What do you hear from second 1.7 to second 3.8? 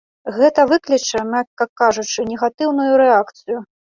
кажучы, негатыўную рэакцыю.